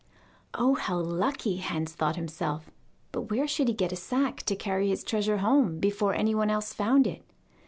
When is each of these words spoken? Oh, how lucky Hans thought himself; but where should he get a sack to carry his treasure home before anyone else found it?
Oh, 0.55 0.73
how 0.73 0.97
lucky 0.97 1.57
Hans 1.57 1.93
thought 1.93 2.15
himself; 2.15 2.71
but 3.11 3.29
where 3.29 3.47
should 3.47 3.67
he 3.67 3.75
get 3.75 3.91
a 3.91 3.95
sack 3.95 4.37
to 4.47 4.55
carry 4.55 4.89
his 4.89 5.03
treasure 5.03 5.37
home 5.37 5.77
before 5.77 6.15
anyone 6.15 6.49
else 6.49 6.73
found 6.73 7.05
it? 7.05 7.23